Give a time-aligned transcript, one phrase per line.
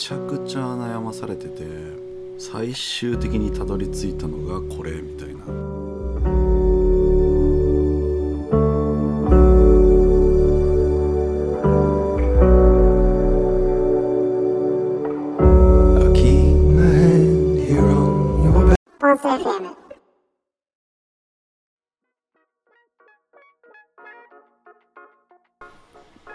[0.00, 1.62] ちゃくちゃ悩まされてて
[2.38, 5.44] 最終的にたどり着いたのがこれみたいな。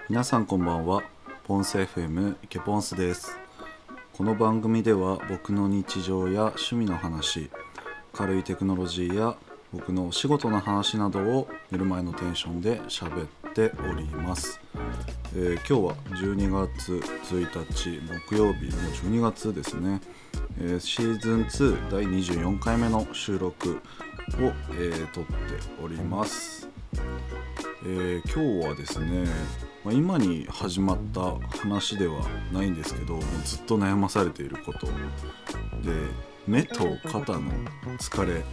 [0.07, 1.02] 皆さんこんばんは。
[1.45, 3.45] ポンス FM イケポンスです
[4.17, 7.49] この番組では僕の日常や趣味の話
[8.13, 9.35] 軽いテクノロジーや
[9.73, 14.61] 僕のお仕事の話などを寝る前のテンションで喋っております、
[15.35, 19.99] えー今日は12月1日木曜日もう12月ですね、
[20.61, 25.34] えーシーズン2第24回目の収録を、えー撮って
[25.84, 26.70] おります。
[27.85, 29.25] え今日はですね、
[29.85, 34.87] まあ、今に始まった話ではないんですけどずっと悩まされていること。
[34.87, 34.91] で
[36.47, 37.51] 目と肩の
[37.97, 38.43] 疲れ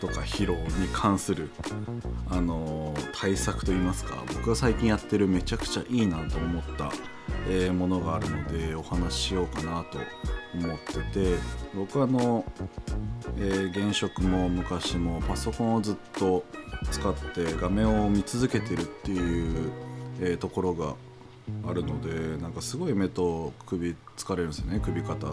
[0.00, 1.50] とか疲労に関する、
[2.30, 6.92] あのー対策といいますか僕が最近やってるめちゃくちゃいいなと思った、
[7.48, 9.98] えーものがあるのでお話ししようかなと
[10.54, 11.36] 思ってて
[11.74, 12.44] 僕はあの、
[13.38, 16.44] えー現職も昔もパソコンをずっと
[16.90, 19.72] 使って画面を見続けてるっていう、
[20.20, 20.94] えーところが
[21.68, 25.26] あるのでなんかすごい目と首疲れるんですよね首肩。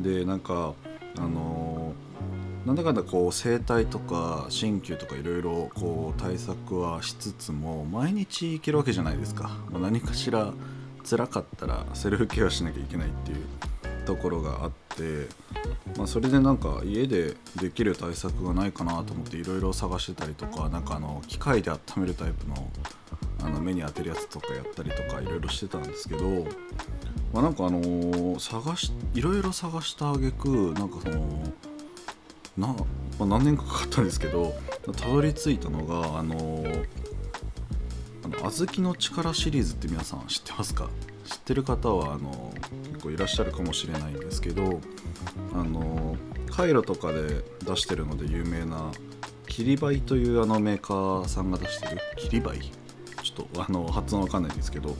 [0.00, 0.74] でなんか
[1.16, 2.08] あのー
[2.66, 10.52] なんだかんだこう整体とか鍼灸とかいろいろこう対策はしつつも毎日行けるわけじゃないですか、まあ何かしら
[11.08, 13.38] 辛かったらセルフケアしなきゃいけないっていう
[14.04, 15.28] ところがあって、
[15.96, 22.68] まあ、それでなんか家でできる対策がないかなと思っていろいろ探してたりとかなんかあの機械で温めるタイプの
[23.42, 26.46] あの目に当てるやつとかやったりとかいろいろしてたんですけど、
[27.32, 31.42] まあ、なんかあのー探しいろいろ探した挙句なんかその
[32.56, 32.76] な、ま
[33.20, 34.54] あ、何年かかかったんですけど
[34.96, 36.86] たどり着いたのがあのー
[38.24, 40.88] あの小豆の力シリーズって皆さん知ってますか？
[41.24, 42.52] 知ってる方はあの
[42.92, 44.80] 結構いらっしゃるかもしれないんですけど
[45.54, 46.16] あの
[46.50, 48.90] カイロとかで出してるので有名な
[49.46, 52.70] キリバイというあのメーカーさんが出してるキリバイ？
[53.38, 54.96] とあの発音わかんないんですけど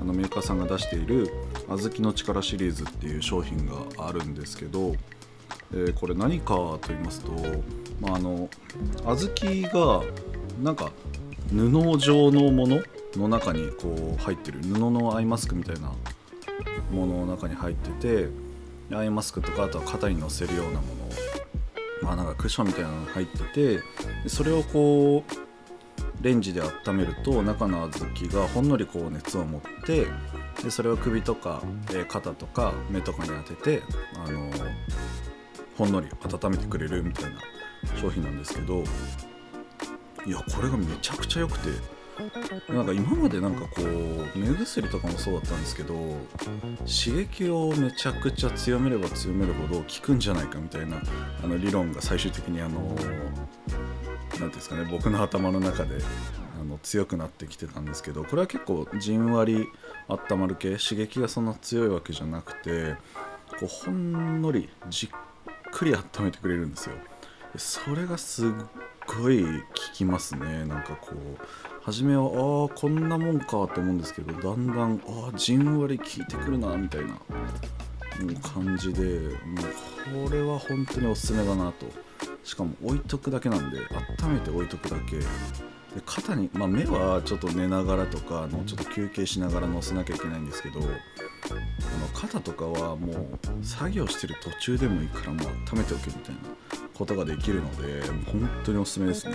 [0.00, 1.30] あのメーカーさんが出している
[1.68, 4.94] 小豆の力シリーズっていう商品があるんですけど、
[5.72, 7.32] えーこれ何かと言いますと、
[8.00, 8.48] まあ、あの
[9.04, 10.02] 小豆が
[10.62, 10.90] なんか
[11.50, 12.80] 布状のもの
[13.16, 15.92] の中にこう入ってる布のアイマスクみたいな
[16.90, 18.28] ものの中に入ってて
[18.94, 20.82] アイマスクとかあとは肩に乗せるようなもの
[22.02, 23.82] まあなんかクッションみたいなのが入ってて
[24.28, 25.49] それをこう
[26.20, 30.06] レンジで温めると中の小豆がほんのりこう熱を持って
[30.62, 33.82] でそれを首とか、え肩とか目とかに当てて、
[34.14, 34.50] あの
[35.78, 37.40] ほんのり温めてくれるみたいな
[37.98, 38.84] 商品なんですけど
[40.26, 41.70] いやこれがめちゃくちゃ良くて
[42.68, 45.94] なんか今までなんかこう目薬とかもそうだったんですけど
[46.80, 51.00] 刺激をめちゃくちゃ強めれば強めるほど効くんじゃないかみたいな
[51.42, 52.94] あの理論が最終的にあの
[54.40, 55.98] 何ですかね僕の頭の中で
[56.60, 59.66] あの強くなってきてたんですけどこれは結構じんわり
[60.08, 62.96] 温まる系刺激がそんな強いわけじゃなくて
[63.58, 65.10] こうほんのりじっ
[65.70, 66.96] くり温めてくれるんですよ。
[67.56, 68.50] それがすっ
[69.06, 69.48] ごい効
[69.92, 70.64] きますね。
[70.66, 71.38] なんかこう
[71.82, 77.14] 初めはあーこんなもんかと思うんですけどだんだんあーじんわり効いてくるなみたいな
[78.54, 79.02] 感じで
[80.12, 81.86] もうこれは本当におすすめだなと
[82.44, 83.78] しかも置いとくだけなんで
[84.22, 85.18] 温めて置いとくだけ。
[85.18, 85.24] で
[86.06, 90.80] 肩に、まあ、目はちょっと寝ながらとかのちょっと休憩しながら乗せなきゃいけないんですけど
[92.20, 96.40] 肩とかはもう作業してる途中でもいいからもう温めておけみたいな
[96.94, 99.34] ことができるのでもう本当におすすめですね。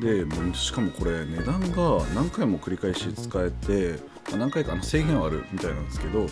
[0.00, 0.24] で
[0.54, 3.98] しかもこれ値段が何回も繰り返し使えて
[4.34, 6.26] 何回かあの制限はあるみたいなんですけど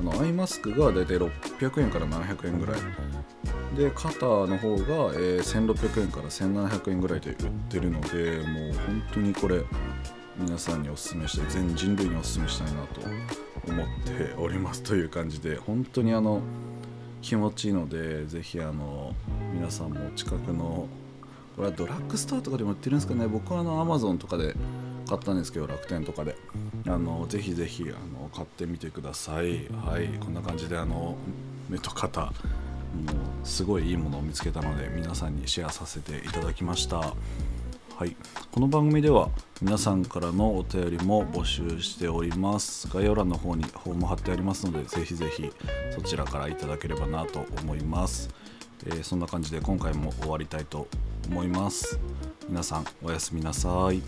[0.00, 2.80] あのアイマスクが大体600円から700円ぐらい。
[3.76, 7.36] で肩の方が、えー1600円から1700円ぐらいで売っ
[7.68, 9.62] てるのでもう本当にこれ
[10.38, 13.00] 皆さんにお勧めして全人類にお勧めしたいなと
[13.68, 16.40] 思っておりますという感じで本当にあの
[17.22, 19.14] 気持ちいいのでぜひあの
[19.52, 20.88] 皆さんも近くの
[21.56, 23.26] これはドラッグストアとかでも売ってるんですかね。
[23.26, 24.54] 僕はあのアマゾンとかで
[25.08, 26.36] 買ったんですけど楽天とかで。
[26.88, 27.86] あのぜひぜひあ
[28.20, 29.66] の買ってみてください。
[29.84, 31.16] はいこんな感じであの
[31.68, 32.32] 目と肩
[33.42, 37.14] すごいいいものを見つけたので皆さんにシェアさせていただきました。
[37.98, 38.14] はい、
[38.52, 39.30] この番組では
[39.62, 42.88] 皆さんからのお便りも募集しております。
[42.88, 45.50] 概要欄の方にフォーム貼ってありますのでぜひぜひ
[45.94, 48.28] そちらからいただければなと思います、
[48.84, 50.88] えーそんな感じで今回も終わりたいと
[51.30, 51.98] 思います。
[52.46, 54.02] 皆さんおやすみなさい。